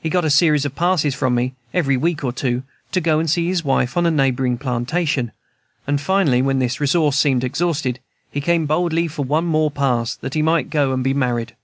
He 0.00 0.08
got 0.08 0.24
a 0.24 0.30
series 0.30 0.64
of 0.64 0.74
passes 0.74 1.14
from 1.14 1.34
me, 1.34 1.54
every 1.74 1.94
week 1.94 2.24
or 2.24 2.32
two, 2.32 2.62
to 2.92 3.00
go 3.02 3.18
and 3.20 3.28
see 3.28 3.46
his 3.48 3.62
wife 3.62 3.94
on 3.94 4.06
a 4.06 4.10
neighboring 4.10 4.56
plantation, 4.56 5.32
and 5.86 6.00
finally, 6.00 6.40
when 6.40 6.60
this 6.60 6.80
resource 6.80 7.18
seemed 7.18 7.44
exhausted, 7.44 8.00
he 8.30 8.40
came 8.40 8.64
boldly 8.64 9.06
for 9.06 9.22
one 9.26 9.44
more 9.44 9.70
pass, 9.70 10.14
that 10.16 10.32
he 10.32 10.40
might 10.40 10.70
go 10.70 10.94
and 10.94 11.04
be 11.04 11.12
married. 11.12 11.56